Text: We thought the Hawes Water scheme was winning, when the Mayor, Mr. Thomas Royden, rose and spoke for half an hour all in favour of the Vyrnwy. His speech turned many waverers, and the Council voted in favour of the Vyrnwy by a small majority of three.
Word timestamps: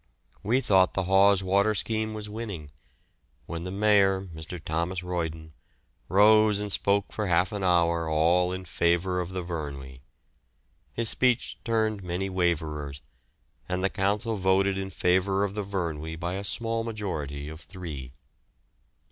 We 0.41 0.61
thought 0.61 0.95
the 0.95 1.03
Hawes 1.03 1.43
Water 1.43 1.75
scheme 1.75 2.15
was 2.15 2.27
winning, 2.27 2.71
when 3.45 3.65
the 3.65 3.69
Mayor, 3.69 4.19
Mr. 4.33 4.59
Thomas 4.59 5.03
Royden, 5.03 5.53
rose 6.09 6.57
and 6.59 6.71
spoke 6.73 7.13
for 7.13 7.27
half 7.27 7.51
an 7.51 7.61
hour 7.63 8.09
all 8.09 8.51
in 8.51 8.65
favour 8.65 9.19
of 9.19 9.29
the 9.29 9.43
Vyrnwy. 9.43 10.01
His 10.91 11.09
speech 11.09 11.59
turned 11.63 12.01
many 12.01 12.31
waverers, 12.31 13.01
and 13.69 13.83
the 13.83 13.91
Council 13.91 14.37
voted 14.37 14.75
in 14.75 14.89
favour 14.89 15.43
of 15.43 15.53
the 15.53 15.63
Vyrnwy 15.63 16.15
by 16.19 16.33
a 16.33 16.43
small 16.43 16.83
majority 16.83 17.47
of 17.47 17.61
three. 17.61 18.13